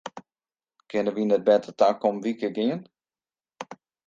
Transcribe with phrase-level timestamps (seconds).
[0.89, 2.79] Kinne wy net better takom wike gean?